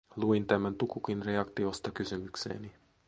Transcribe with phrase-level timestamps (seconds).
[0.15, 2.71] Luin tämän Tukukin reaktiosta kysymykseeni.